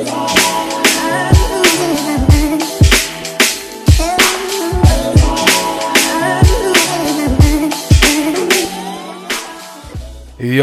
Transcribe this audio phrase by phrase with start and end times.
[0.00, 0.39] Et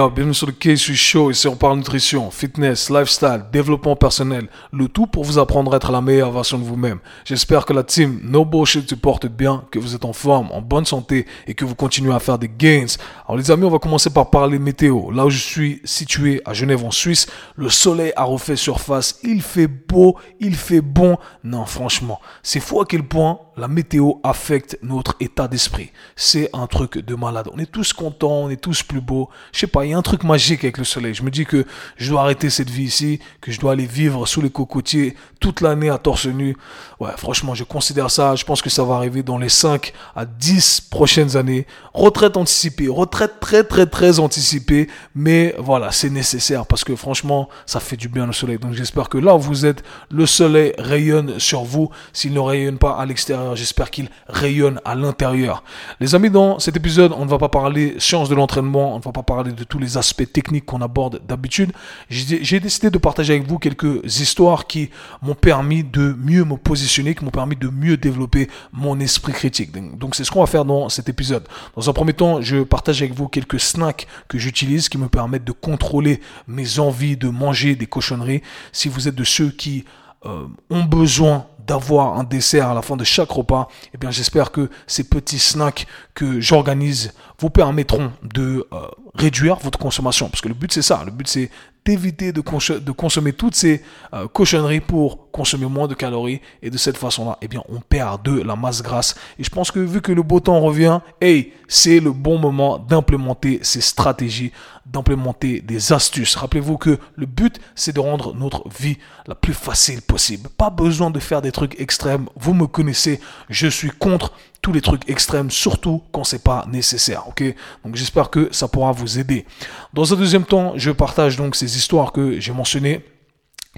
[0.05, 5.07] bienvenue sur le K-Suis Show, ici on parle nutrition, fitness, lifestyle, développement personnel, le tout
[5.07, 6.99] pour vous apprendre à être la meilleure version de vous-même.
[7.25, 10.61] J'espère que la team No Bullshit se porte bien, que vous êtes en forme, en
[10.61, 12.85] bonne santé et que vous continuez à faire des gains.
[13.27, 15.09] Alors les amis, on va commencer par parler météo.
[15.09, 17.25] Là où je suis situé à Genève en Suisse,
[17.55, 21.17] le soleil a refait surface, il fait beau, il fait bon.
[21.43, 25.91] Non, franchement, c'est fou à quel point la météo affecte notre état d'esprit.
[26.15, 27.49] C'est un truc de malade.
[27.51, 29.29] On est tous contents, on est tous plus beaux.
[29.51, 31.15] Je sais pas, il y a un truc magique avec le soleil.
[31.15, 31.65] Je me dis que
[31.97, 35.61] je dois arrêter cette vie ici, que je dois aller vivre sous les cocotiers toute
[35.61, 36.55] l'année à torse nu.
[36.99, 38.35] Ouais, franchement, je considère ça.
[38.35, 41.65] Je pense que ça va arriver dans les 5 à 10 prochaines années.
[41.93, 47.79] Retraite anticipée, retraite très très très anticipée, mais voilà, c'est nécessaire parce que franchement, ça
[47.79, 48.59] fait du bien le soleil.
[48.59, 51.89] Donc j'espère que là où vous êtes, le soleil rayonne sur vous.
[52.13, 55.63] S'il ne rayonne pas à l'extérieur, J'espère qu'il rayonne à l'intérieur.
[55.99, 59.03] Les amis, dans cet épisode, on ne va pas parler science de l'entraînement, on ne
[59.03, 61.71] va pas parler de tous les aspects techniques qu'on aborde d'habitude.
[62.09, 64.89] J'ai décidé de partager avec vous quelques histoires qui
[65.21, 69.71] m'ont permis de mieux me positionner, qui m'ont permis de mieux développer mon esprit critique.
[69.97, 71.47] Donc c'est ce qu'on va faire dans cet épisode.
[71.75, 75.45] Dans un premier temps, je partage avec vous quelques snacks que j'utilise qui me permettent
[75.45, 78.41] de contrôler mes envies de manger des cochonneries.
[78.71, 79.85] Si vous êtes de ceux qui
[80.25, 84.51] euh, ont besoin d'avoir un dessert à la fin de chaque repas, eh bien j'espère
[84.51, 90.29] que ces petits snacks que j'organise vous permettront de euh, réduire votre consommation.
[90.29, 91.51] Parce que le but c'est ça, le but c'est
[91.87, 93.81] d'éviter de, consommer toutes ces
[94.13, 96.41] euh, cochonneries pour consommer moins de calories.
[96.61, 99.15] Et de cette façon-là, eh bien, on perd de la masse grasse.
[99.39, 102.77] Et je pense que vu que le beau temps revient, hey, c'est le bon moment
[102.77, 104.51] d'implémenter ces stratégies,
[104.85, 106.35] d'implémenter des astuces.
[106.35, 110.49] Rappelez-vous que le but, c'est de rendre notre vie la plus facile possible.
[110.57, 112.27] Pas besoin de faire des trucs extrêmes.
[112.35, 117.27] Vous me connaissez, je suis contre tous les trucs extrêmes, surtout quand c'est pas nécessaire.
[117.27, 117.43] Ok,
[117.85, 119.45] donc j'espère que ça pourra vous aider.
[119.93, 123.03] Dans un deuxième temps, je partage donc ces histoires que j'ai mentionnées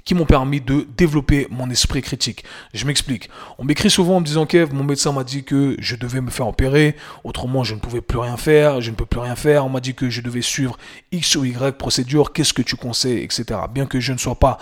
[0.04, 2.44] qui m'ont permis de développer mon esprit critique.
[2.74, 3.28] Je m'explique.
[3.58, 6.30] On m'écrit souvent en me disant Kev, mon médecin m'a dit que je devais me
[6.30, 9.66] faire opérer, autrement je ne pouvais plus rien faire, je ne peux plus rien faire.
[9.66, 10.78] On m'a dit que je devais suivre
[11.12, 13.60] X ou Y procédure, qu'est-ce que tu conseilles, etc.
[13.72, 14.58] Bien que je ne sois pas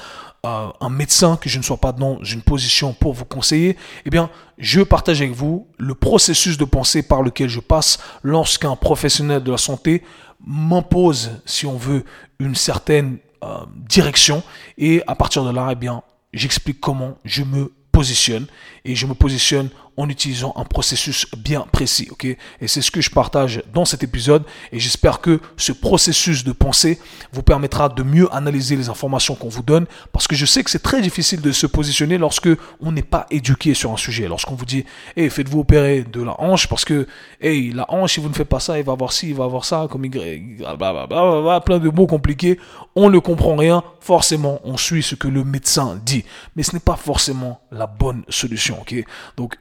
[0.47, 4.11] euh, un médecin, que je ne sois pas dans une position pour vous conseiller, eh
[4.11, 9.43] bien, je partage avec vous le processus de pensée par lequel je passe lorsqu'un professionnel
[9.43, 10.03] de la santé
[10.47, 12.05] m'impose, si on veut,
[12.39, 14.43] une certaine euh, direction.
[14.77, 18.47] Et à partir de là, eh bien, j'explique comment je me positionne
[18.85, 22.25] et je me positionne en utilisant un processus bien précis, ok?
[22.25, 22.39] Et
[22.69, 26.99] c'est ce que je partage dans cet épisode et j'espère que ce processus de pensée
[27.33, 30.71] vous permettra de mieux analyser les informations qu'on vous donne parce que je sais que
[30.71, 32.49] c'est très difficile de se positionner lorsque
[32.81, 34.29] on n'est pas éduqué sur un sujet.
[34.29, 34.85] Lorsqu'on vous dit,
[35.17, 37.09] hey, faites-vous opérer de la hanche parce que,
[37.41, 39.45] hey, la hanche, si vous ne faites pas ça, il va avoir ci, il va
[39.45, 42.59] avoir ça, comme Y, blablabla, plein de mots compliqués.
[42.95, 43.83] On ne comprend rien.
[44.01, 46.25] Forcément, on suit ce que le médecin dit.
[46.55, 48.95] Mais ce n'est pas forcément la bonne solution, ok?
[49.37, 49.57] Donc,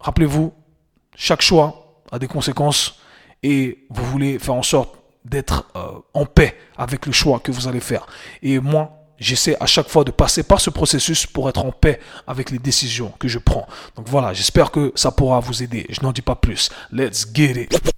[0.00, 0.52] Rappelez-vous,
[1.16, 3.00] chaque choix a des conséquences
[3.42, 4.94] et vous voulez faire en sorte
[5.24, 8.06] d'être euh, en paix avec le choix que vous allez faire.
[8.42, 12.00] Et moi, j'essaie à chaque fois de passer par ce processus pour être en paix
[12.26, 13.66] avec les décisions que je prends.
[13.96, 15.86] Donc voilà, j'espère que ça pourra vous aider.
[15.90, 16.70] Je n'en dis pas plus.
[16.92, 17.97] Let's get it.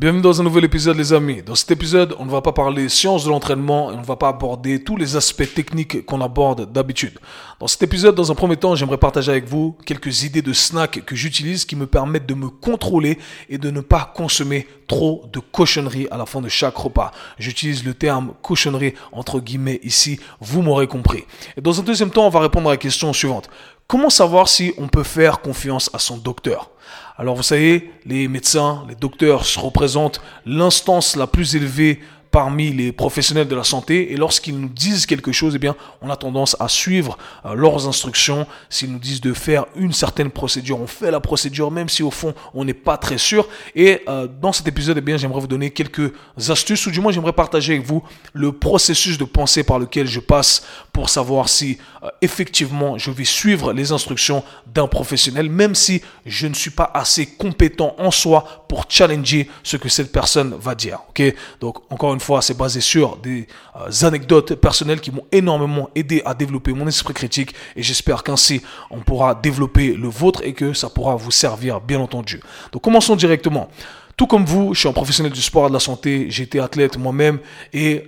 [0.00, 1.42] Bienvenue dans un nouvel épisode les amis.
[1.42, 4.14] Dans cet épisode, on ne va pas parler science de l'entraînement et on ne va
[4.14, 7.18] pas aborder tous les aspects techniques qu'on aborde d'habitude.
[7.58, 11.04] Dans cet épisode, dans un premier temps, j'aimerais partager avec vous quelques idées de snacks
[11.04, 13.18] que j'utilise qui me permettent de me contrôler
[13.48, 17.10] et de ne pas consommer trop de cochonneries à la fin de chaque repas.
[17.38, 20.20] J'utilise le terme cochonnerie entre guillemets ici.
[20.40, 21.24] Vous m'aurez compris.
[21.56, 23.50] Et dans un deuxième temps, on va répondre à la question suivante.
[23.88, 26.70] Comment savoir si on peut faire confiance à son docteur?
[27.18, 32.00] Alors vous savez, les médecins, les docteurs représentent l'instance la plus élevée
[32.36, 36.10] parmi les professionnels de la santé et lorsqu'ils nous disent quelque chose, eh bien, on
[36.10, 37.16] a tendance à suivre
[37.46, 38.46] euh, leurs instructions.
[38.68, 42.10] S'ils nous disent de faire une certaine procédure, on fait la procédure même si au
[42.10, 43.48] fond on n'est pas très sûr.
[43.74, 46.12] Et euh, dans cet épisode, eh bien, j'aimerais vous donner quelques
[46.50, 48.02] astuces ou du moins j'aimerais partager avec vous
[48.34, 53.24] le processus de pensée par lequel je passe pour savoir si euh, effectivement je vais
[53.24, 58.65] suivre les instructions d'un professionnel, même si je ne suis pas assez compétent en soi
[58.68, 61.00] pour challenger ce que cette personne va dire.
[61.08, 61.22] Ok,
[61.60, 63.46] donc encore une fois c'est basé sur des
[63.76, 68.62] euh, anecdotes personnelles qui m'ont énormément aidé à développer mon esprit critique et j'espère qu'ainsi
[68.90, 72.40] on pourra développer le vôtre et que ça pourra vous servir, bien entendu.
[72.72, 73.68] Donc commençons directement.
[74.16, 76.96] Tout comme vous, je suis un professionnel du sport de la santé, j'ai été athlète
[76.96, 77.38] moi-même
[77.74, 78.04] et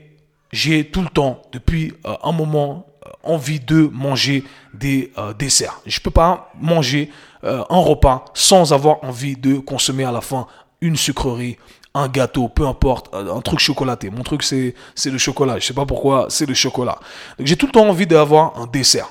[0.53, 2.87] j'ai tout le temps, depuis euh, un moment,
[3.23, 4.45] envie de manger
[4.75, 5.81] des euh, desserts.
[5.87, 7.11] Je peux pas manger
[7.45, 10.47] euh, un repas sans avoir envie de consommer à la fin
[10.81, 11.57] une sucrerie,
[11.95, 14.11] un gâteau, peu importe, un truc chocolaté.
[14.11, 14.75] Mon truc, c'est,
[15.07, 15.59] le chocolat.
[15.59, 16.99] Je sais pas pourquoi, c'est le chocolat.
[17.41, 19.09] J'ai tout le temps envie d'avoir un dessert?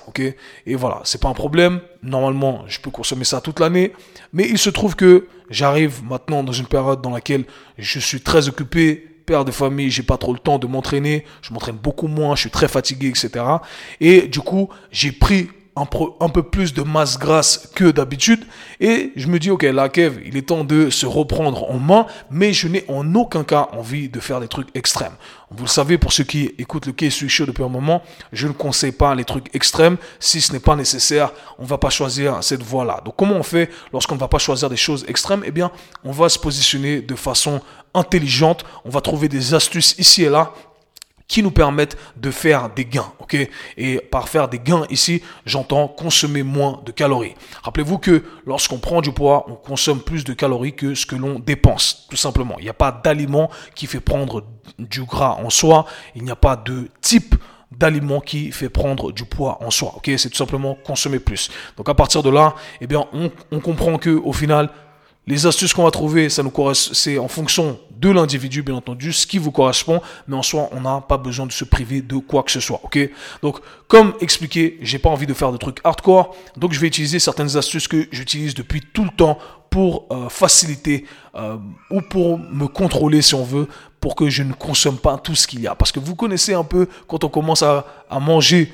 [0.65, 1.81] Et voilà, c'est pas un problème.
[2.01, 3.91] Normalement, je peux consommer ça toute l'année.
[4.31, 7.43] Mais il se trouve que j'arrive maintenant dans une période dans laquelle
[7.77, 11.53] je suis très occupé, père de famille, j'ai pas trop le temps de m'entraîner, je
[11.53, 13.45] m'entraîne beaucoup moins, je suis très fatigué, etc.
[13.99, 15.49] Et du coup, j'ai pris
[16.19, 18.45] un, peu plus de masse grasse que d'habitude.
[18.79, 22.07] Et je me dis, ok, là, Kev, il est temps de se reprendre en main,
[22.31, 25.15] mais je n'ai en aucun cas envie de faire des trucs extrêmes.
[25.49, 28.03] Vous le savez, pour ceux qui écoutent le Case Show depuis un moment,
[28.33, 29.95] je ne conseille pas les trucs extrêmes.
[30.19, 33.01] Si ce n'est pas nécessaire, on ne va pas choisir cette voie-là.
[33.05, 35.43] Donc, comment on fait lorsqu'on ne va pas choisir des choses extrêmes?
[35.45, 35.71] Eh bien,
[36.03, 37.61] on va se positionner de façon
[37.93, 38.65] intelligente.
[38.83, 40.51] On va trouver des astuces ici et là
[41.27, 43.35] qui nous permettent de faire des gains, ok?
[43.77, 47.35] Et par faire des gains ici, j'entends consommer moins de calories.
[47.63, 51.39] Rappelez-vous que lorsqu'on prend du poids, on consomme plus de calories que ce que l'on
[51.39, 52.55] dépense, tout simplement.
[52.59, 54.43] Il n'y a pas d'aliment qui fait prendre
[54.79, 55.85] du gras en soi.
[56.15, 57.35] Il n'y a pas de type
[57.71, 59.93] d'aliment qui fait prendre du poids en soi.
[59.97, 61.49] Ok, c'est tout simplement consommer plus.
[61.75, 63.05] Donc à partir de là, eh bien,
[63.51, 64.69] on, comprend que au final,
[65.25, 69.25] les astuces qu'on va trouver, ça nous c'est en fonction de l'individu, bien entendu, ce
[69.27, 72.43] qui vous correspond, mais en soi, on n'a pas besoin de se priver de quoi
[72.43, 72.97] que ce soit, ok?
[73.41, 77.19] Donc, comme expliqué, j'ai pas envie de faire de trucs hardcore, donc je vais utiliser
[77.19, 79.39] certaines astuces que j'utilise depuis tout le temps
[79.69, 81.05] pour euh, faciliter
[81.35, 81.57] euh,
[81.91, 83.67] ou pour me contrôler, si on veut,
[83.99, 85.75] pour que je ne consomme pas tout ce qu'il y a.
[85.75, 88.71] Parce que vous connaissez un peu quand on commence à, à manger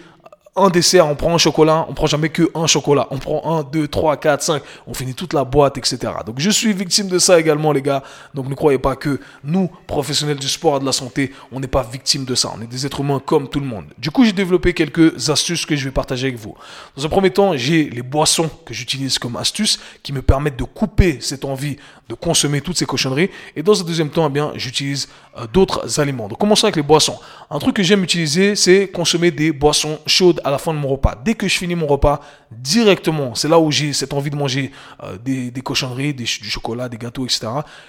[0.55, 3.07] un dessert, on prend un chocolat, on prend jamais que un chocolat.
[3.09, 6.13] On prend un, deux, trois, quatre, cinq, on finit toute la boîte, etc.
[6.25, 8.03] Donc je suis victime de ça également, les gars.
[8.35, 11.67] Donc ne croyez pas que nous, professionnels du sport et de la santé, on n'est
[11.67, 12.53] pas victime de ça.
[12.55, 13.85] On est des êtres humains comme tout le monde.
[13.97, 16.55] Du coup, j'ai développé quelques astuces que je vais partager avec vous.
[16.95, 20.65] Dans un premier temps, j'ai les boissons que j'utilise comme astuces qui me permettent de
[20.65, 21.77] couper cette envie
[22.09, 23.29] de consommer toutes ces cochonneries.
[23.55, 25.07] Et dans un deuxième temps, eh bien, j'utilise
[25.37, 26.27] euh, d'autres aliments.
[26.27, 27.17] Donc commençons avec les boissons.
[27.49, 30.89] Un truc que j'aime utiliser, c'est consommer des boissons chaudes à la fin de mon
[30.89, 31.15] repas.
[31.23, 32.19] Dès que je finis mon repas,
[32.59, 34.71] directement, c'est là où j'ai cette envie de manger
[35.03, 37.47] euh, des, cochonneries, du chocolat, des gâteaux, etc.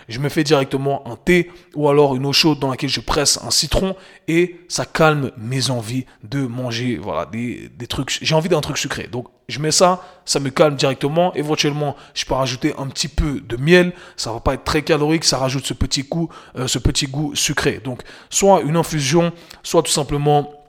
[0.08, 3.38] Je me fais directement un thé ou alors une eau chaude dans laquelle je presse
[3.44, 3.96] un citron
[4.28, 8.19] et ça calme mes envies de manger voilà, des, trucs.
[8.22, 9.08] J'ai envie d'un truc sucré.
[9.11, 11.34] Donc je mets ça, ça me calme directement.
[11.34, 13.93] Éventuellement, je peux rajouter un petit peu de miel.
[14.16, 17.81] Ça va pas être très calorique, ça rajoute euh, ce petit goût sucré.
[17.84, 19.32] Donc, soit une infusion,
[19.62, 20.63] soit tout simplement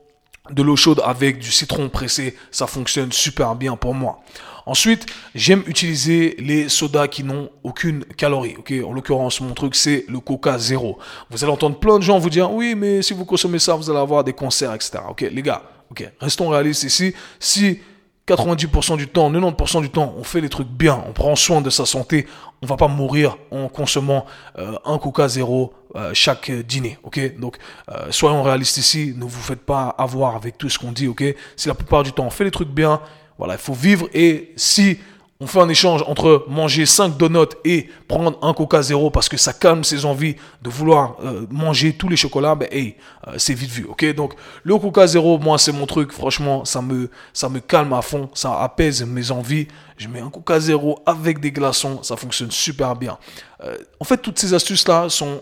[0.51, 4.19] de l'eau chaude avec du citron pressé, ça fonctionne super bien pour moi.
[4.67, 5.05] Ensuite,
[5.35, 8.55] j'aime utiliser les sodas qui n'ont aucune calorie.
[8.83, 10.97] En l'occurrence, mon truc c'est le Coca Zéro.
[11.29, 13.89] Vous allez entendre plein de gens vous dire oui, mais si vous consommez ça, vous
[13.89, 14.99] allez avoir des concerts, etc.
[15.09, 15.61] Ok, les gars,
[15.91, 17.13] ok, restons réalistes ici.
[17.39, 17.79] Si
[18.27, 21.69] 90% du temps, 90% du temps, on fait les trucs bien, on prend soin de
[21.69, 22.25] sa santé,
[22.65, 24.25] on va pas mourir en consommant
[24.57, 27.37] euh, un Coca zéro euh, chaque dîner, ok?
[27.39, 27.57] Donc,
[27.89, 31.23] euh, soyons réalistes ici, ne vous faites pas avoir avec tout ce qu'on dit, ok?
[31.55, 33.01] Si la plupart du temps on fait les trucs bien,
[33.37, 34.99] voilà, il faut vivre et si
[35.45, 39.37] on fait un échange entre manger 5 donuts et prendre un coca zéro parce que
[39.37, 42.95] ça calme ses envies de vouloir euh, manger tous les chocolats, ben hey,
[43.27, 44.15] euh, c'est vite vu, ok?
[44.15, 44.33] Donc
[44.63, 47.11] le coca zéro, moi c'est mon truc, franchement, ça me,
[47.51, 49.67] me calme à fond, ça apaise mes envies.
[49.97, 53.15] Je mets un coca zéro avec des glaçons, ça fonctionne super bien.
[53.63, 55.41] Euh, en fait, toutes ces astuces-là sont,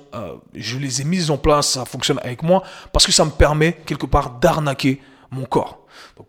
[0.53, 3.71] je les ai mises en place, ça fonctionne avec moi parce que ça me permet
[3.85, 5.79] quelque part d'arnaquer mon corps.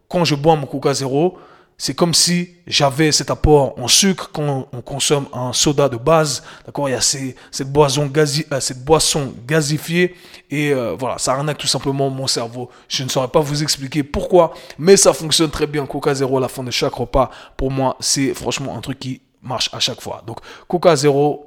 [0.09, 1.39] Quand je bois mon coca zéro,
[1.77, 6.43] c'est comme si j'avais cet apport en sucre quand on consomme un soda de base.
[6.65, 10.15] D'accord, il y a cette boisson gazi, euh, cette boisson gazifiée
[10.51, 12.71] et euh, voilà, ça arnaque tout simplement mon cerveau.
[12.89, 15.85] Je ne saurais pas vous expliquer pourquoi, mais ça fonctionne très bien.
[15.87, 19.21] Coca Zéro à la fin de chaque repas, pour moi, c'est franchement un truc qui
[19.43, 20.23] marche à chaque fois.
[20.27, 20.39] Donc
[20.69, 21.47] Coca Zéro,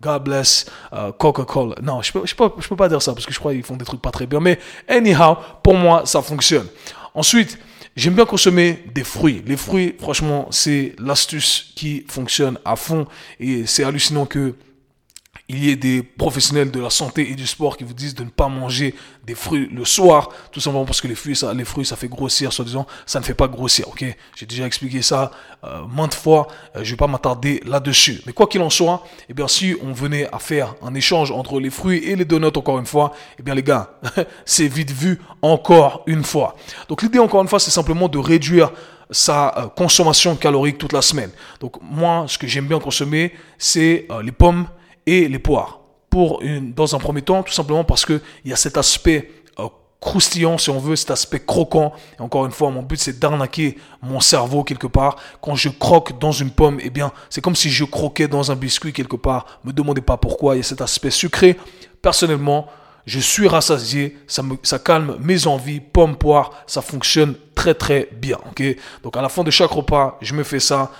[0.00, 1.74] God bless euh, Coca-Cola.
[1.82, 2.34] Non, je peux, je
[2.68, 4.40] peux pas dire ça parce que je crois qu'ils font des trucs pas très bien.
[4.40, 6.66] Mais anyhow, pour moi, ça fonctionne.
[7.14, 7.58] Ensuite,
[7.96, 9.42] J'aime bien consommer des fruits.
[9.46, 13.06] Les fruits, franchement, c'est l'astuce qui fonctionne à fond.
[13.40, 14.54] Et c'est hallucinant que
[15.50, 18.22] il y ait des professionnels de la santé et du sport qui vous disent de
[18.22, 21.64] ne pas manger des fruits le soir, tout simplement parce que les fruits, ça, les
[21.64, 24.04] fruits, ça fait grossir, soi-disant, ça ne fait pas grossir, ok?
[24.36, 25.32] J'ai déjà expliqué ça
[25.64, 28.22] euh, maintes fois, euh, je vais pas m'attarder là-dessus.
[28.26, 31.58] Mais quoi qu'il en soit, eh bien, si on venait à faire un échange entre
[31.58, 33.90] les fruits et les donuts, encore une fois, eh bien, les gars,
[34.44, 36.54] c'est vite vu encore une fois.
[36.88, 38.70] Donc, l'idée, encore une fois, c'est simplement de réduire
[39.10, 41.30] sa euh, consommation calorique toute la semaine.
[41.58, 44.68] Donc, moi, ce que j'aime bien consommer, c'est les pommes,
[45.10, 45.80] et les poires.
[46.08, 49.66] Pour une, dans un premier temps, tout simplement parce qu'il y a cet aspect euh,
[50.00, 51.92] croustillant, si on veut, cet aspect croquant.
[52.18, 55.16] Encore une fois, mon but, c'est d'arnaquer mon cerveau quelque part.
[55.40, 58.56] Quand je croque dans une pomme, eh bien, c'est comme si je croquais dans un
[58.56, 59.60] biscuit quelque part.
[59.64, 60.54] Me demandez pas pourquoi.
[60.54, 61.56] Il y a cet aspect sucré.
[62.02, 62.66] Personnellement,
[63.06, 68.36] je suis rassasié, ça, me, calme mes envies, pomme, poire, ça fonctionne très très bien,
[68.48, 68.62] ok?
[69.02, 70.92] Donc à la fin de chaque repas, je me fais ça,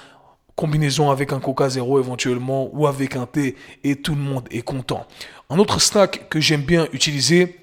[0.57, 4.63] combinaison avec un Coca Zéro éventuellement ou avec un thé et tout le monde est
[4.63, 5.07] content.
[5.49, 7.57] Un autre snack que j'aime bien utiliser,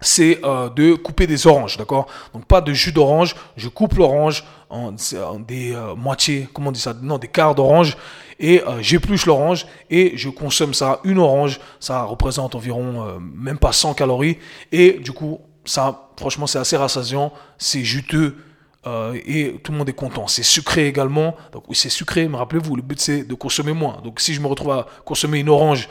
[0.00, 2.06] c'est euh, de couper des oranges, d'accord?
[2.32, 6.80] Donc pas de jus d'orange, je coupe l'orange en, des euh, moitiés, comment on dit
[6.80, 6.94] ça?
[7.02, 7.96] Non, des quarts d'orange
[8.38, 11.00] et euh, j'épluche l'orange et je consomme ça.
[11.02, 14.38] Une orange, ça représente environ même pas 100 calories
[14.70, 18.36] et du coup, ça, franchement, c'est assez rassasiant, c'est juteux.
[18.84, 20.26] Et tout le monde est content.
[20.28, 21.36] C'est sucré également.
[21.52, 24.00] Donc c'est sucré, mais rappelez-vous, le but c'est de consommer moins.
[24.02, 25.88] Donc si je me retrouve à consommer une orange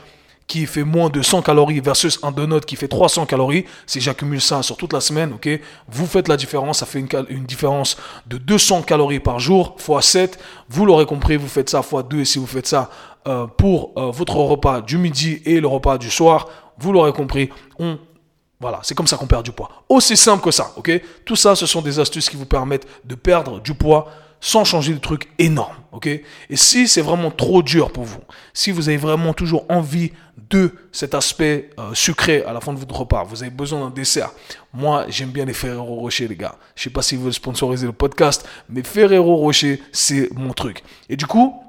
[0.48, 4.42] qui fait moins de 100 calories versus un donut qui fait 300 calories, si j'accumule
[4.42, 5.50] ça sur toute la semaine, ok,
[5.90, 10.40] vous faites la différence, ça fait une, différence de 200 calories par jour, x 7,
[10.70, 12.90] vous l'aurez compris, vous faites ça x 2, et si vous faites ça
[13.28, 16.48] euh, pour euh, votre repas du midi et le repas du soir,
[16.80, 17.50] vous l'aurez compris,
[18.60, 19.84] voilà, c'est comme ça qu'on perd du poids.
[19.88, 20.92] Aussi simple que ça, ok?
[21.26, 24.10] Tout ça, ce sont des astuces qui vous permettent de perdre du poids
[24.40, 26.08] sans changer de trucs énormes, ok?
[26.08, 26.24] Et
[26.56, 28.20] si c'est vraiment trop dur pour vous,
[28.54, 30.12] si vous avez vraiment toujours envie
[30.50, 33.90] de cet aspect euh, sucré à la fin de votre repas, vous avez besoin d'un
[33.90, 34.32] dessert.
[34.74, 36.56] Moi, j'aime bien les Ferrero Rocher, les gars.
[36.76, 40.84] Je sais pas si vous veulent sponsoriser le podcast, mais Ferrero Rocher, c'est mon truc.
[41.10, 41.60] Et du coup,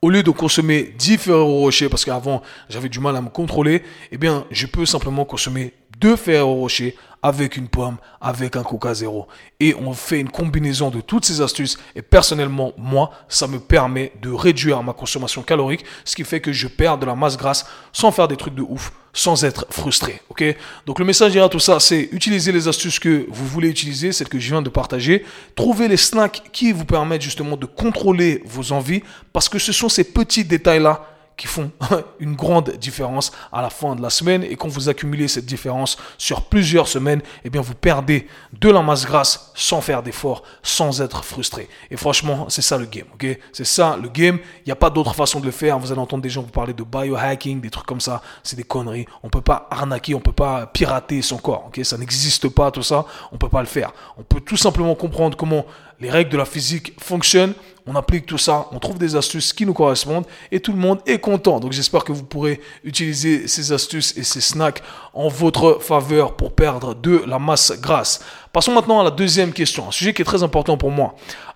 [0.00, 3.82] au lieu de consommer 10 Ferrero Rocher, parce qu'avant j'avais du mal à me contrôler,
[4.12, 8.94] eh bien, je peux simplement consommer deux Ferrero Rocher avec une pomme, avec un Coca
[8.94, 9.26] Zéro.
[9.58, 11.78] Et on fait une combinaison de toutes ces astuces.
[11.96, 16.52] Et personnellement, moi, ça me permet de réduire ma consommation calorique, ce qui fait que
[16.52, 20.20] je perds de la masse grasse sans faire des trucs de ouf, sans être frustré.
[20.28, 20.44] Ok?
[20.86, 24.28] Donc le message derrière tout ça, c'est utiliser les astuces que vous voulez utiliser, celles
[24.28, 25.24] que je viens de partager.
[25.56, 29.02] Trouver les snacks qui vous permettent justement de contrôler vos envies,
[29.32, 31.04] parce que ce sont ces petits détails-là
[31.38, 31.70] qui font
[32.18, 34.42] une grande différence à la fin de la semaine.
[34.42, 38.26] Et quand vous accumulez cette différence sur plusieurs semaines, eh bien, vous perdez
[38.60, 41.68] de la masse grasse sans faire d'efforts, sans être frustré.
[41.90, 43.38] Et franchement, c'est ça le game, ok?
[43.52, 44.38] C'est ça le game.
[44.58, 45.78] Il n'y a pas d'autre façon de le faire.
[45.78, 48.20] Vous allez entendre des gens vous parler de biohacking, des trucs comme ça.
[48.42, 49.06] C'est des conneries.
[49.22, 51.80] On peut pas arnaquer, on peut pas pirater son corps, ok?
[51.84, 53.06] Ça n'existe pas, tout ça.
[53.30, 53.92] On peut pas le faire.
[54.18, 55.64] On peut tout simplement comprendre comment
[56.00, 57.54] les règles de la physique fonctionnent,
[57.86, 61.00] on applique tout ça, on trouve des astuces qui nous correspondent et tout le monde
[61.06, 61.58] est content.
[61.58, 64.82] Donc j'espère que vous pourrez utiliser ces astuces et ces snacks
[65.14, 68.20] en votre faveur pour perdre de la masse grasse.
[68.52, 71.14] Passons maintenant à la deuxième question, un sujet qui est très important pour moi.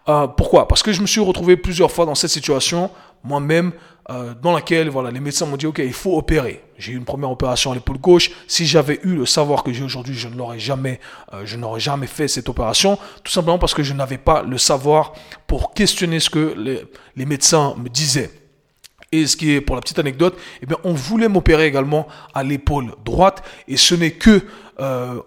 [0.08, 0.66] Euh, pourquoi?
[0.66, 2.90] Parce que je me suis retrouvé plusieurs fois dans cette situation
[3.24, 3.72] moi-même
[4.10, 6.64] euh, dans laquelle voilà, les médecins m'ont dit, OK, il faut opérer.
[6.76, 8.30] J'ai eu une première opération à l'épaule gauche.
[8.48, 10.98] Si j'avais eu le savoir que j'ai aujourd'hui, je ne l'aurais jamais,
[11.32, 14.58] euh, je n'aurais jamais fait cette opération, tout simplement parce que je n'avais pas le
[14.58, 15.12] savoir
[15.46, 16.54] pour questionner ce que
[17.16, 18.30] les, médecins me disaient.
[19.12, 22.42] Et ce qui est, pour la petite anecdote, eh bien, on voulait m'opérer également à
[22.42, 23.44] l'épaule droite.
[23.68, 24.42] Et ce n'est que
[24.80, 25.20] euh,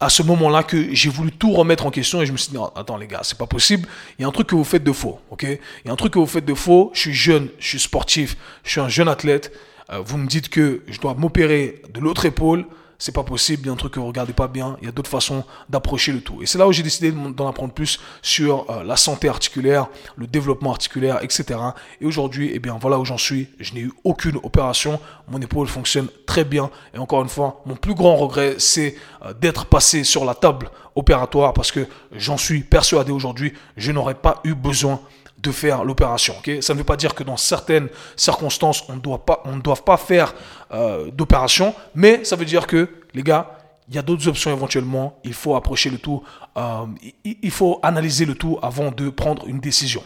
[0.00, 2.56] à ce moment-là que j'ai voulu tout remettre en question et je me suis dit,
[2.56, 3.86] non, attends les gars, c'est pas possible.
[4.18, 5.42] Il y a un truc que vous faites de faux, ok?
[5.42, 6.90] Il y a un truc que vous faites de faux.
[6.94, 9.52] Je suis jeune, je suis sportif, je suis un jeune athlète.
[9.92, 12.64] Euh, vous me dites que je dois m'opérer de l'autre épaule
[13.00, 14.88] c'est pas possible, il y a un truc que vous regardez pas bien, il y
[14.88, 16.42] a d'autres façons d'approcher le tout.
[16.42, 20.26] Et c'est là où j'ai décidé d'en apprendre plus sur euh, la santé articulaire, le
[20.26, 21.58] développement articulaire, etc.
[22.00, 23.48] Et aujourd'hui, eh bien voilà où j'en suis.
[23.58, 26.70] Je n'ai eu aucune opération, mon épaule fonctionne très bien.
[26.94, 30.70] Et encore une fois, mon plus grand regret, c'est euh, d'être passé sur la table
[30.94, 35.00] opératoire parce que j'en suis persuadé aujourd'hui, je n'aurais pas eu besoin
[35.42, 36.34] de faire l'opération.
[36.60, 39.76] ça ne veut pas dire que dans certaines circonstances, on, doit pas, on ne doit
[39.76, 40.34] pas faire
[40.72, 43.56] euh, d'opération, mais ça veut dire que, les gars,
[43.88, 45.18] il y a d'autres options éventuellement.
[45.24, 46.22] Il faut approcher le tout.
[46.56, 46.86] Euh,
[47.24, 50.02] il, faut analyser le tout avant de prendre une décision.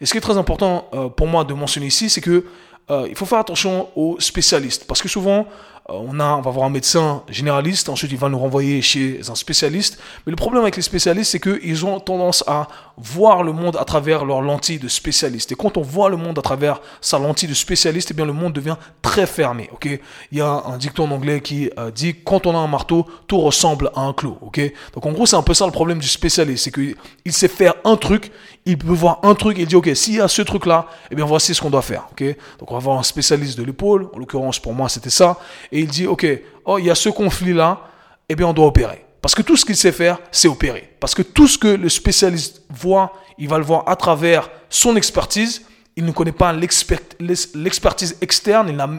[0.00, 2.46] Et ce qui est très important euh, pour moi de mentionner ici, c'est que
[3.06, 4.86] il faut faire attention aux spécialistes.
[4.86, 5.46] Parce que souvent,
[5.88, 9.34] on, a, on va voir un médecin généraliste, ensuite il va nous renvoyer chez un
[9.34, 9.98] spécialiste.
[10.26, 12.68] Mais le problème avec les spécialistes, c'est qu'ils ont tendance à
[12.98, 15.52] voir le monde à travers leur lentille de spécialiste.
[15.52, 18.34] Et quand on voit le monde à travers sa lentille de spécialiste, eh bien le
[18.34, 19.70] monde devient très fermé.
[19.72, 19.86] Ok?
[20.30, 23.40] Il y a un dicton anglais qui euh, dit quand on a un marteau, tout
[23.40, 24.36] ressemble à un clou.
[24.42, 24.60] Ok?
[24.92, 27.74] Donc en gros, c'est un peu ça le problème du spécialiste, c'est qu'il sait faire
[27.84, 28.30] un truc,
[28.66, 31.24] il peut voir un truc, il dit ok, s'il y a ce truc-là, eh bien
[31.24, 32.08] voici ce qu'on doit faire.
[32.12, 32.22] Ok?
[32.58, 34.10] Donc on va voir un spécialiste de l'épaule.
[34.12, 35.38] En l'occurrence pour moi, c'était ça.
[35.78, 36.26] Et il dit, OK,
[36.64, 37.80] oh, il y a ce conflit-là,
[38.28, 39.04] eh bien, on doit opérer.
[39.22, 40.92] Parce que tout ce qu'il sait faire, c'est opérer.
[40.98, 44.96] Parce que tout ce que le spécialiste voit, il va le voir à travers son
[44.96, 45.62] expertise.
[45.94, 48.68] Il ne connaît pas l'expertise externe.
[48.70, 48.90] Il a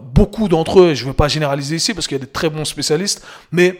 [0.00, 2.48] beaucoup d'entre eux, je ne veux pas généraliser ici parce qu'il y a des très
[2.48, 3.78] bons spécialistes, mais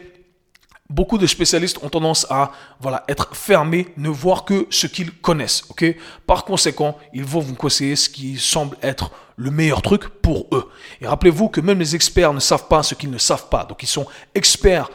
[0.91, 5.65] beaucoup de spécialistes ont tendance à voilà, être fermés, ne voir que ce qu'ils connaissent.
[5.71, 5.97] ok?
[6.27, 10.71] Par conséquent, ils vont vous conseiller ce qui semble être le meilleur truc pour eux.
[11.01, 13.65] Et rappelez-vous que même les experts ne savent pas ce qu'ils ne savent pas.
[13.65, 14.91] Donc ils sont experts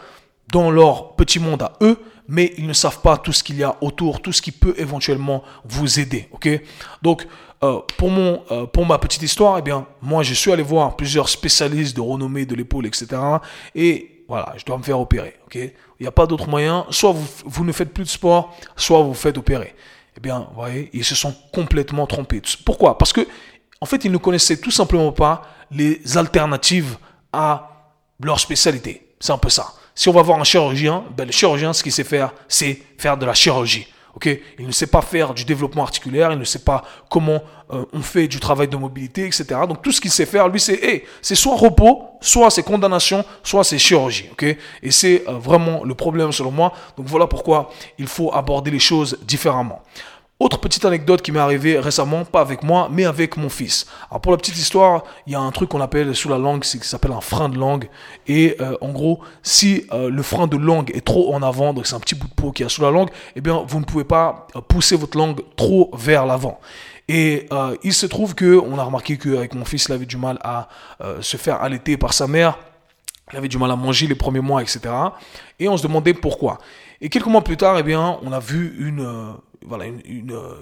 [0.52, 3.64] dans leur petit monde à eux, mais ils ne savent pas tout ce qu'il y
[3.64, 6.28] a autour, tout ce qui peut éventuellement vous aider.
[6.32, 6.48] ok?
[7.02, 7.28] Donc
[7.64, 10.96] euh, pour, mon, euh, pour ma petite histoire, eh bien, moi je suis allé voir
[10.96, 13.08] plusieurs spécialistes de renommée de l'épaule, etc.
[13.76, 15.36] Et voilà, je dois me faire opérer.
[15.56, 16.86] Il n'y a pas d'autre moyen.
[16.92, 19.74] Soit vous, vous, ne faites plus de sport, soit vous faites opérer.
[20.16, 22.42] Eh bien, vous voyez, ils se sont complètement trompés.
[22.64, 23.00] Pourquoi?
[23.00, 23.28] Parce que,
[23.82, 26.98] en fait, ils ne connaissaient tout simplement pas les alternatives
[27.34, 29.08] à leur spécialité.
[29.20, 29.74] C'est un peu ça.
[29.96, 33.18] Si on va voir un chirurgien, ben, le chirurgien, ce qu'il sait faire, c'est faire
[33.18, 33.88] de la chirurgie.
[34.26, 38.02] Il ne sait pas faire du développement articulaire, il ne sait pas comment euh, on
[38.02, 39.46] fait du travail de mobilité, etc.
[39.68, 43.78] Donc tout ce qu'il sait faire, lui, c'est soit repos, soit c'est condamnation, soit c'est
[43.78, 44.30] chirurgie.
[44.84, 46.74] Et c'est euh, vraiment le problème selon moi.
[46.98, 49.82] Donc voilà pourquoi il faut aborder les choses différemment.
[50.42, 53.86] Autre petite anecdote qui m'est arrivée récemment, pas avec moi, mais avec mon fils.
[54.10, 56.62] Alors pour la petite histoire, il y a un truc qu'on appelle sous la langue,
[56.62, 57.90] qui s'appelle un frein de langue.
[58.26, 61.88] Et euh, en gros, si euh, le frein de langue est trop en avant, donc
[61.88, 63.84] c'est un petit bout de peau qui a sous la langue, eh bien vous ne
[63.84, 66.62] pouvez pas euh, pousser votre langue trop vers l'avant.
[67.10, 67.50] Et
[67.84, 70.70] il se trouve que on a remarqué qu'avec mon fils, il avait du mal à
[71.22, 72.60] se faire allaiter par sa mère.
[73.34, 74.82] Il avait du mal à manger les premiers mois, etc.
[75.58, 76.60] Et on se demandait pourquoi.
[77.02, 79.34] Et quelques mois plus tard, eh bien, on a vu une,
[79.66, 80.56] voilà, une, euh,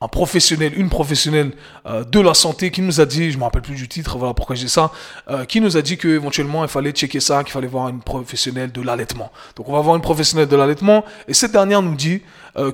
[0.00, 1.52] un professionnel, une professionnelle
[1.86, 4.34] euh, de la santé qui nous a dit, je me rappelle plus du titre, voilà
[4.34, 4.92] pourquoi j'ai ça,
[5.30, 8.70] euh, qui nous a dit qu'éventuellement il fallait checker ça, qu'il fallait voir une professionnelle
[8.70, 9.32] de l'allaitement.
[9.56, 12.22] Donc on va voir une professionnelle de l'allaitement et cette dernière nous dit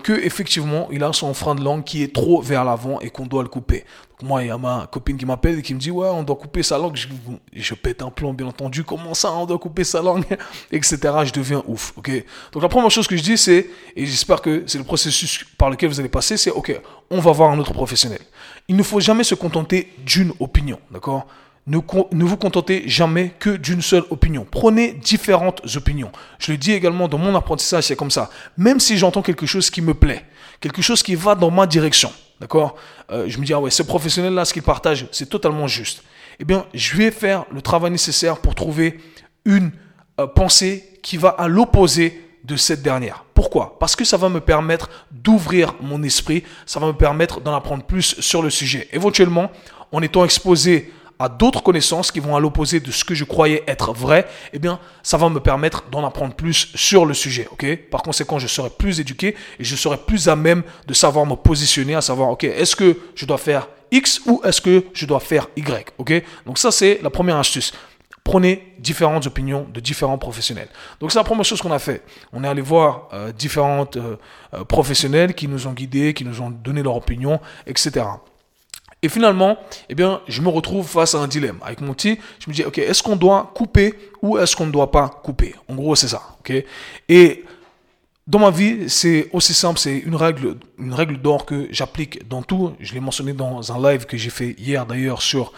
[0.02, 3.24] que effectivement il a son frein de langue qui est trop vers l'avant et qu'on
[3.24, 3.86] doit le couper.
[4.22, 6.36] Moi il y a ma copine qui m'appelle et qui me dit ouais on doit
[6.36, 6.98] couper sa langue.
[7.52, 8.84] Je, pète un plomb bien entendu.
[8.84, 10.24] Comment ça on doit couper sa langue,
[10.72, 10.98] etc.
[11.24, 11.92] Je deviens ouf.
[11.96, 12.10] Ok?
[12.52, 15.70] Donc la première chose que je dis c'est et j'espère que c'est le processus par
[15.70, 18.20] lequel vous allez passer, c'est ok on va voir un autre professionnel.
[18.68, 21.26] Il ne faut jamais se contenter d'une opinion, d'accord?
[21.66, 21.78] Ne,
[22.24, 24.46] vous contentez jamais que d'une seule opinion.
[24.50, 26.10] Prenez différentes opinions.
[26.38, 28.30] Je le dis également dans mon apprentissage, c'est comme ça.
[28.56, 30.24] Même si j'entends quelque chose qui me plaît,
[30.60, 32.76] quelque chose qui va dans ma direction, d'accord
[33.10, 36.02] euh, Je me dis, ah ouais, ce professionnel-là, ce qu'il partage, c'est totalement juste.
[36.38, 38.98] Eh bien, je vais faire le travail nécessaire pour trouver
[39.44, 39.70] une
[40.18, 43.24] euh, pensée qui va à l'opposé de cette dernière.
[43.34, 43.78] Pourquoi?
[43.78, 47.84] Parce que ça va me permettre d'ouvrir mon esprit, ça va me permettre d'en apprendre
[47.84, 48.88] plus sur le sujet.
[48.92, 49.50] Éventuellement,
[49.92, 53.62] en étant exposé à d'autres connaissances qui vont à l'opposé de ce que je croyais
[53.68, 57.66] être vrai, eh bien, ça va me permettre d'en apprendre plus sur le sujet, ok?
[57.90, 61.36] Par conséquent, je serai plus éduqué et je serai plus à même de savoir me
[61.36, 65.20] positionner, à savoir, ok, est-ce que je dois faire X ou est-ce que je dois
[65.20, 66.22] faire Y, ok?
[66.46, 67.72] Donc ça, c'est la première astuce
[68.30, 70.68] prenez différentes opinions de différents professionnels.
[71.00, 72.02] Donc c'est la première chose qu'on a fait.
[72.32, 74.16] On est allé voir euh, différentes euh,
[74.54, 78.06] euh, professionnels qui nous ont guidés, qui nous ont donné leur opinion, etc.
[79.02, 79.58] Et finalement,
[79.88, 81.58] eh bien, je me retrouve face à un dilemme.
[81.62, 84.72] Avec mon petit, je me dis, ok, est-ce qu'on doit couper ou est-ce qu'on ne
[84.72, 85.54] doit pas couper?
[85.68, 86.22] En gros, c'est ça.
[86.40, 86.52] ok?
[87.08, 87.44] Et
[88.26, 92.42] dans ma vie, c'est aussi simple, c'est une règle, une règle d'or que j'applique dans
[92.42, 92.74] tout.
[92.78, 95.52] Je l'ai mentionné dans un live que j'ai fait hier d'ailleurs sur,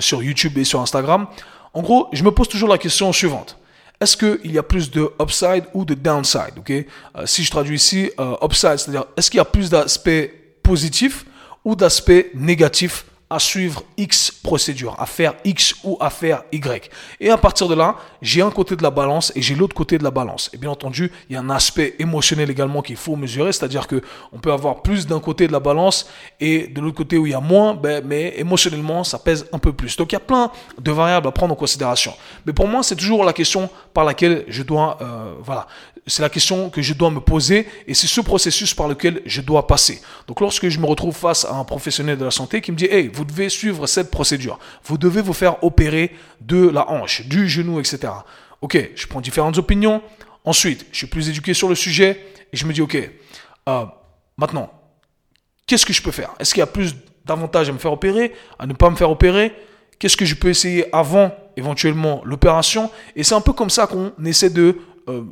[0.00, 1.26] sur YouTube et sur Instagram.
[1.74, 3.58] En gros, je me pose toujours la question suivante.
[4.00, 8.10] Est-ce qu'il y a plus de upside ou de downside euh, Si je traduis ici,
[8.20, 10.30] euh, upside, c'est-à-dire est-ce qu'il y a plus d'aspects
[10.62, 11.24] positifs
[11.68, 16.90] ou d'aspects négatifs à suivre X procédure, à faire X ou à faire Y.
[17.20, 19.98] Et à partir de là, j'ai un côté de la balance et j'ai l'autre côté
[19.98, 20.48] de la balance.
[20.54, 24.00] Et bien entendu, il y a un aspect émotionnel également qu'il faut mesurer, c'est-à-dire que
[24.32, 26.08] on peut avoir plus d'un côté de la balance
[26.40, 29.58] et de l'autre côté où il y a moins, ben, mais émotionnellement, ça pèse un
[29.58, 29.94] peu plus.
[29.98, 30.50] Donc il y a plein
[30.80, 32.14] de variables à prendre en considération.
[32.46, 35.66] Mais pour moi, c'est toujours la question par laquelle je dois, euh, voilà,
[36.08, 39.40] c'est la question que je dois me poser et c'est ce processus par lequel je
[39.40, 40.00] dois passer.
[40.26, 42.86] Donc lorsque je me retrouve face à un professionnel de la santé qui me dit,
[42.86, 47.48] hey, vous devez suivre cette procédure, vous devez vous faire opérer de la hanche, du
[47.48, 48.12] genou, etc.
[48.60, 50.02] Ok, je prends différentes opinions.
[50.44, 52.96] Ensuite, je suis plus éduqué sur le sujet et je me dis, ok,
[53.68, 53.84] euh,
[54.36, 54.72] maintenant,
[55.66, 56.30] qu'est-ce que je peux faire?
[56.40, 59.10] Est-ce qu'il y a plus d'avantages à me faire opérer, à ne pas me faire
[59.10, 59.52] opérer?
[59.98, 62.90] Qu'est-ce que je peux essayer avant éventuellement l'opération?
[63.16, 65.24] Et c'est un peu comme ça qu'on essaie de euh,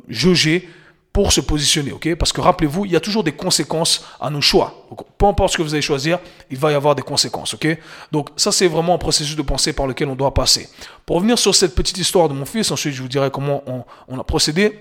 [1.17, 2.13] pour se positionner, ok?
[2.13, 4.87] Parce que rappelez-vous, il y a toujours des conséquences à nos choix.
[5.17, 6.19] peu importe ce que vous allez choisir,
[6.51, 7.75] il va y avoir des conséquences, ok?
[8.11, 10.69] Donc ça, c'est vraiment un processus de pensée par lequel on doit passer.
[11.07, 13.63] Pour revenir sur cette petite histoire de mon fils, ensuite je vous dirai comment
[14.07, 14.77] on, a procédé.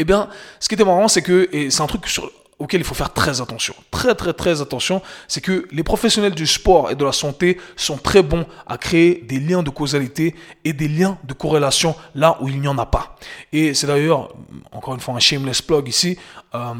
[0.00, 2.28] Eh bien, ce qui était marrant, c'est que, et c'est un truc sur
[2.64, 3.74] auquel il faut faire très attention.
[3.90, 7.98] Très très très attention, c'est que les professionnels du sport et de la santé sont
[7.98, 12.48] très bons à créer des liens de causalité et des liens de corrélation là où
[12.48, 13.16] il n'y en a pas.
[13.52, 14.34] Et c'est d'ailleurs,
[14.72, 16.18] encore une fois, un shameless plug ici,
[16.54, 16.74] euh,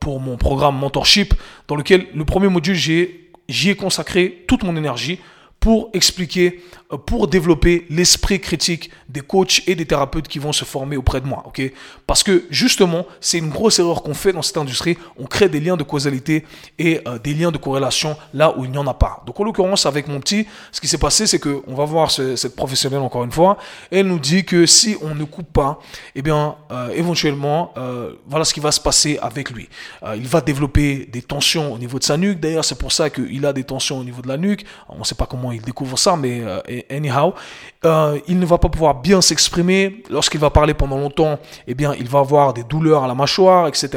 [0.00, 1.34] pour mon programme Mentorship,
[1.66, 5.18] dans lequel le premier module, j'y ai consacré toute mon énergie
[5.62, 6.60] pour expliquer,
[6.92, 11.20] euh, pour développer l'esprit critique des coachs et des thérapeutes qui vont se former auprès
[11.20, 11.44] de moi.
[11.46, 11.62] ok?
[12.04, 14.98] Parce que justement, c'est une grosse erreur qu'on fait dans cette industrie.
[15.16, 16.44] On crée des liens de causalité
[16.80, 19.22] et euh, des liens de corrélation là où il n'y en a pas.
[19.24, 22.10] Donc en l'occurrence, avec mon petit, ce qui s'est passé, c'est que on va voir
[22.10, 23.56] cette professionnelle encore une fois.
[23.92, 25.78] Elle nous dit que si on ne coupe pas,
[26.16, 27.72] eh bien, euh, éventuellement,
[28.26, 29.68] voilà ce qui va se passer avec lui.
[30.16, 32.40] il va développer des tensions au niveau de sa nuque.
[32.40, 34.64] D'ailleurs, c'est pour ça qu'il a des tensions au niveau de la nuque.
[34.88, 36.60] On ne sait pas comment il découvre ça, mais euh,
[36.90, 37.34] anyhow,
[37.84, 40.02] euh, il ne va pas pouvoir bien s'exprimer.
[40.08, 43.66] Lorsqu'il va parler pendant longtemps, eh bien, il va avoir des douleurs à la mâchoire,
[43.66, 43.90] etc.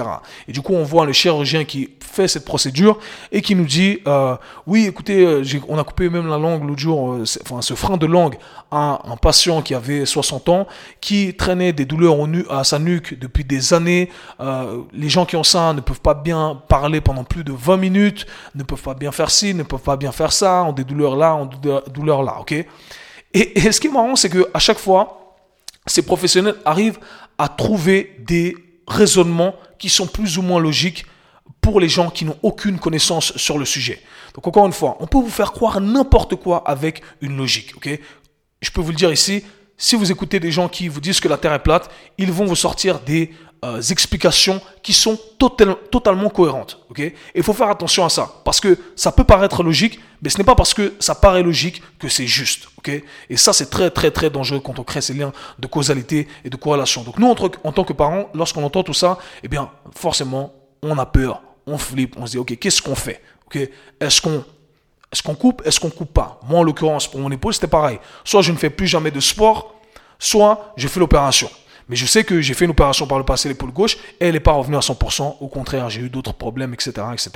[0.48, 2.98] Et du coup, on voit le chirurgien qui fait cette procédure
[3.32, 7.20] et qui nous dit, euh, oui, écoutez, on a coupé même la langue l'autre jour,
[7.44, 8.36] enfin, ce frein de langue
[8.72, 10.68] à un patient qui avait 60 ans,
[11.02, 14.10] qui traînait des douleurs au nu, à sa nuque depuis des années.
[14.94, 18.26] les gens qui ont ça ne peuvent pas bien parler pendant plus de 20 minutes,
[18.56, 21.16] ne peuvent pas bien faire ci, ne peuvent pas bien faire ça, ont des douleurs
[21.16, 21.50] là, ont
[21.94, 22.66] douleur là, ok?
[23.36, 25.36] Et, ce qui est marrant, c'est que à chaque fois,
[25.86, 27.00] ces professionnels arrivent
[27.38, 28.56] à trouver des
[28.88, 31.06] raisonnements qui sont plus ou moins logiques
[31.60, 34.02] pour les gens qui n'ont aucune connaissance sur le sujet.
[34.34, 37.74] Donc encore une fois, on peut vous faire croire n'importe quoi avec une logique,
[38.62, 39.44] Je peux vous le dire ici,
[39.78, 42.46] si vous écoutez des gens qui vous disent que la Terre est plate, ils vont
[42.46, 43.32] vous sortir des
[43.66, 46.80] euh, explications qui sont totalement cohérentes.
[46.90, 47.12] ok?
[47.34, 50.44] Il faut faire attention à ça, parce que ça peut paraître logique, mais ce n'est
[50.44, 52.70] pas parce que ça paraît logique que c'est juste.
[52.78, 52.92] ok?
[53.30, 56.50] Et ça, c'est très, très, très dangereux quand on crée ces liens de causalité et
[56.50, 57.04] de corrélation.
[57.04, 61.06] Donc nous, en, tant que parents, lorsqu'on entend tout ça, eh bien, forcément, on a
[61.06, 63.70] peur, on flippe, on se dit, ok, qu'est-ce qu'on fait ok?
[64.00, 64.44] Est-ce qu'on
[65.12, 66.40] est-ce qu'on coupe Est-ce qu'on coupe pas?
[66.48, 68.00] Moi, en l'occurrence, pour mon épaule, c'était pareil.
[68.26, 69.76] Soit je ne fais plus jamais de sport,
[70.20, 71.50] soit je fais l'opération.
[71.90, 74.40] Mais je sais que j'ai fait une opération par le passé, l'épaule gauche, elle n'est
[74.40, 75.38] pas revenue à 100%.
[75.40, 77.32] Au contraire, j'ai eu d'autres problèmes, etc., etc.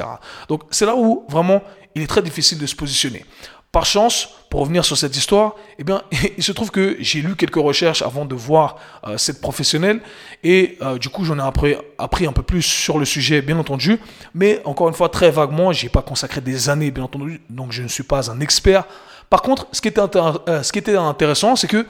[0.47, 1.61] Donc, c'est là où, vraiment,
[1.95, 3.25] il est très difficile de se positionner.
[3.71, 6.01] Par chance, pour revenir sur cette histoire, eh bien,
[6.37, 10.01] il se trouve que j'ai lu quelques recherches avant de voir euh, cette professionnelle
[10.43, 13.59] et euh, du coup, j'en ai appris, appris, un peu plus sur le sujet, bien
[13.59, 13.99] entendu,
[14.33, 17.83] mais encore une fois, très vaguement, j'ai pas consacré des années, bien entendu, donc je
[17.83, 18.85] ne suis pas un expert.
[19.29, 21.85] Par contre, ce qui était, euh, ce qui était intéressant, c'est que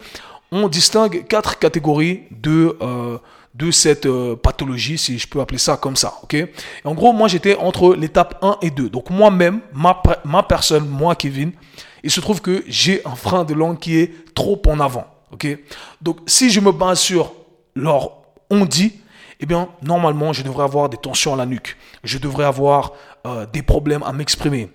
[0.52, 3.18] on distingue quatre catégories de, euh,
[3.54, 6.16] de cette euh, pathologie, si je peux appeler ça comme ça.
[6.24, 6.36] ok?
[6.84, 8.90] En gros, moi, j'étais entre l'étape 1 et 2.
[8.90, 11.52] Donc moi-même, ma, ma personne, moi, Kevin,
[12.04, 15.06] il se trouve que j'ai un frein de langue qui est trop en avant.
[15.32, 15.48] ok?
[16.02, 17.34] Donc si je me base sur
[17.76, 18.94] leur on dit,
[19.40, 21.78] eh bien, normalement, je devrais avoir des tensions à la nuque.
[22.04, 22.94] Je devrais avoir
[23.26, 24.70] euh, des problèmes à m'exprimer.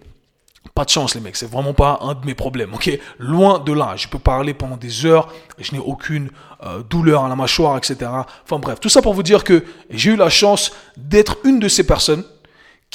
[0.74, 1.37] Pas de chance, les mecs.
[1.37, 2.74] C'est vraiment pas un de mes problèmes.
[2.74, 3.94] Ok, loin de là.
[3.96, 5.33] Je peux parler pendant des heures.
[5.59, 6.31] Je n'ai aucune
[6.64, 8.11] euh, douleur à la mâchoire, etc.
[8.44, 11.68] Enfin bref, tout ça pour vous dire que j'ai eu la chance d'être une de
[11.68, 12.24] ces personnes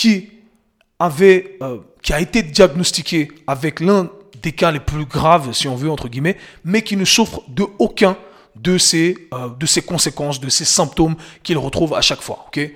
[0.06, 4.10] euh, qui a été diagnostiquée avec l'un
[4.42, 7.66] des cas les plus graves, si on veut entre guillemets, mais qui ne souffre de
[7.78, 8.18] aucun
[8.56, 9.50] de ces, euh,
[9.86, 12.46] conséquences, de ces symptômes qu'il retrouve à chaque fois.
[12.48, 12.72] ok?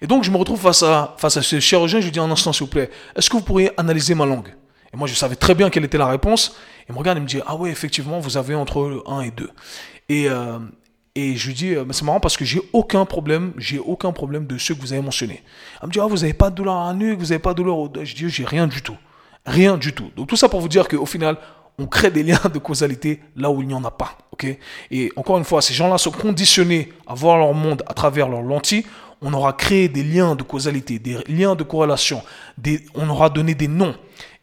[0.00, 2.00] Et donc, je me retrouve face à, face à ce chirurgien.
[2.00, 4.54] Je lui dis un instant, s'il vous plaît, est-ce que vous pourriez analyser ma langue?
[4.92, 6.56] Et moi, je savais très bien quelle était la réponse.
[6.88, 9.50] Il me regarde et me dit, ah ouais, effectivement, vous avez entre 1 et 2.
[10.08, 10.58] Et, euh,
[11.14, 14.46] et je lui dis, euh, c'est marrant parce que j'ai aucun problème, j'ai aucun problème
[14.46, 15.42] de ceux que vous avez mentionnés.
[15.82, 17.50] Elle me dit, ah, vous n'avez pas de douleur à la nuque, vous n'avez pas
[17.50, 18.04] de douleur au dos.
[18.04, 18.96] Je dis, j'ai rien du tout.
[19.44, 20.10] Rien du tout.
[20.16, 21.36] Donc, tout ça pour vous dire qu'au final,
[21.78, 24.16] on crée des liens de causalité là où il n'y en a pas.
[24.32, 24.46] ok?
[24.90, 28.42] Et encore une fois, ces gens-là sont conditionnés à voir leur monde à travers leurs
[28.42, 28.84] lentilles
[29.20, 32.22] on aura créé des liens de causalité, des liens de corrélation,
[32.94, 33.94] on aura donné des noms.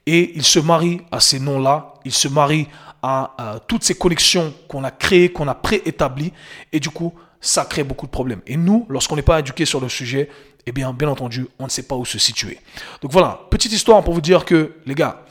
[0.05, 2.67] Et il se marie à ces noms-là, il se marie
[3.01, 6.33] à, toutes ces connexions qu'on a créées, qu'on a préétablies,
[6.71, 8.41] et du coup, ça crée beaucoup de problèmes.
[8.47, 10.29] Et nous, lorsqu'on n'est pas éduqué sur le sujet,
[10.65, 12.59] eh bien, bien entendu, on ne sait pas où se situer.
[13.01, 15.23] Donc voilà, petite histoire pour vous dire que, les gars,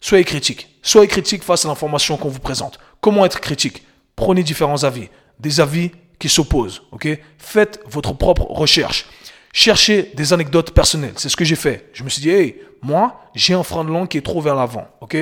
[0.00, 0.68] soyez critiques.
[0.82, 2.80] Soyez critiques face à l'information qu'on vous présente.
[3.00, 3.84] Comment être critique?
[4.16, 5.08] Prenez différents avis.
[5.38, 5.92] Des avis
[6.28, 6.82] s'opposent.
[6.92, 7.08] ok?
[7.38, 9.06] Faites votre propre recherche.
[9.52, 11.14] Cherchez des anecdotes personnelles.
[11.16, 11.90] C'est ce que j'ai fait.
[11.92, 14.54] Je me suis dit, hey, moi, j'ai un frein de langue qui est trop vers
[14.54, 14.88] l'avant.
[15.00, 15.16] ok?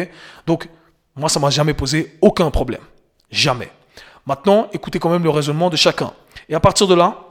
[0.47, 0.69] Donc,
[1.17, 2.81] moi, ça m'a jamais posé aucun problème.
[3.31, 3.71] Jamais.
[4.27, 6.13] Maintenant, écoutez quand même le raisonnement de chacun.
[6.49, 7.27] Et à partir de là,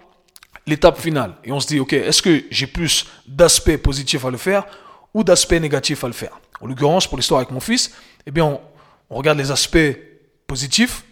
[0.67, 1.35] l'étape finale.
[1.43, 4.65] Et on se dit, ok, est-ce que j'ai plus d'aspects positifs à le faire
[5.13, 6.39] ou d'aspects négatifs à le faire?
[6.61, 7.93] En l'occurrence, pour l'histoire avec mon fils,
[8.25, 8.59] eh bien,
[9.09, 9.97] on regarde les aspects
[10.45, 11.03] positifs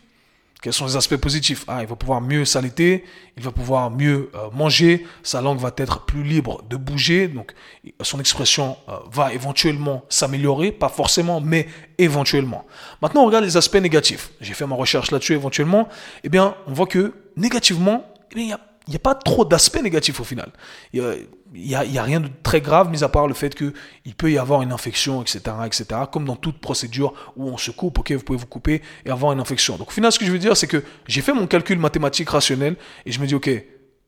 [0.62, 3.04] Quels sont les aspects positifs ah, Il va pouvoir mieux s'allaiter,
[3.38, 7.54] il va pouvoir mieux euh, manger, sa langue va être plus libre de bouger, donc
[8.02, 11.68] son expression euh, va éventuellement s'améliorer, pas forcément, mais
[12.00, 12.66] éventuellement.
[13.04, 14.32] Maintenant, on regarde les aspects négatifs.
[14.42, 15.88] J'ai fait ma recherche là-dessus éventuellement.
[16.24, 18.04] Eh bien, on voit que négativement,
[18.36, 20.52] eh il y a il n'y a pas trop d'aspects négatifs au final.
[20.94, 24.38] Il n'y a, rien de très grave, mis à part le fait qu'il peut y
[24.38, 25.86] avoir une infection, etc., etc.
[26.12, 29.34] Comme dans toute procédure où on se coupe, ok, vous pouvez vous couper et avoir
[29.34, 29.78] une infection.
[29.78, 32.30] Donc au final, ce que je veux dire, c'est que j'ai fait mon calcul mathématique
[32.30, 33.50] rationnel et je me dis, ok,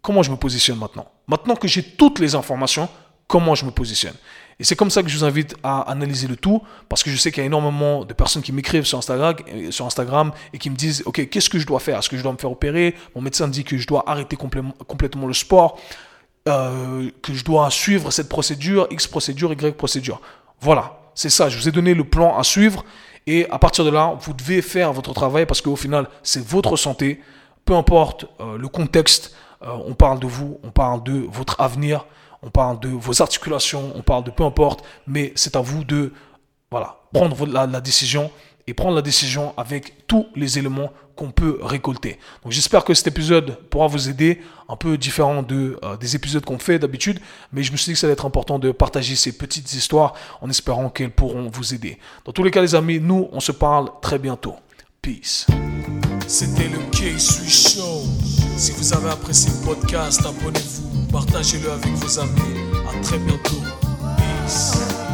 [0.02, 1.12] comment je me positionne maintenant?
[1.28, 2.88] Maintenant que j'ai toutes les informations,
[3.28, 4.16] comment je me positionne?
[4.60, 7.16] Et c'est comme ça que je vous invite à analyser le tout, parce que je
[7.16, 10.76] sais qu'il y a énormément de personnes qui m'écrivent sur Instagram, euh, et qui me
[10.76, 11.98] disent, OK, qu'est-ce que je dois faire?
[11.98, 12.94] Est-ce que je dois me faire opérer?
[13.16, 15.80] Mon médecin dit que je dois arrêter complètement le sport,
[16.50, 20.20] euh, que je dois suivre cette procédure, X procédure, Y procédure.
[20.60, 22.84] Voilà, c'est ça, je vous ai donné le plan à suivre.
[23.28, 26.76] Et à partir de là, vous devez faire votre travail parce qu'au final, c'est votre
[26.76, 27.22] santé.
[27.64, 32.06] Peu importe euh, le contexte, on parle de vous, on parle de votre avenir
[32.42, 36.14] on parle de vos articulations, on parle de peu importe, mais c'est à vous de
[36.72, 38.32] voilà, prendre la, décision
[38.68, 42.18] et prendre la décision avec tous les éléments qu'on peut récolter.
[42.44, 46.60] Donc j'espère que cet épisode pourra vous aider, un peu différent euh, des épisodes qu'on
[46.60, 47.20] fait d'habitude,
[47.52, 50.14] mais je me suis dit que ça allait être important de partager ces petites histoires
[50.42, 51.98] en espérant qu'elles pourront vous aider.
[52.24, 54.56] Dans tous les cas les amis, nous on se parle très bientôt.
[55.02, 55.48] Peace.
[56.30, 58.04] C'était le K-Swiss Show.
[58.56, 62.40] Si vous avez apprécié le podcast, abonnez-vous Partagez-le avec vos amis.
[62.88, 63.64] À très bientôt.
[64.16, 65.09] Peace.